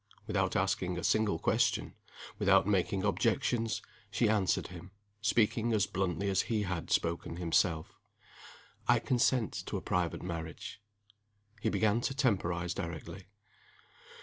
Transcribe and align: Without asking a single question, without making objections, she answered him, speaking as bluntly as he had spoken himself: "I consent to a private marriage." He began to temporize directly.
Without 0.25 0.55
asking 0.55 0.97
a 0.97 1.03
single 1.03 1.37
question, 1.37 1.93
without 2.39 2.65
making 2.65 3.03
objections, 3.03 3.83
she 4.09 4.27
answered 4.27 4.69
him, 4.69 4.89
speaking 5.21 5.73
as 5.73 5.85
bluntly 5.85 6.27
as 6.27 6.41
he 6.49 6.63
had 6.63 6.89
spoken 6.89 7.35
himself: 7.35 7.99
"I 8.87 8.97
consent 8.97 9.53
to 9.67 9.77
a 9.77 9.81
private 9.83 10.23
marriage." 10.23 10.81
He 11.61 11.69
began 11.69 12.01
to 12.01 12.15
temporize 12.15 12.73
directly. 12.73 13.27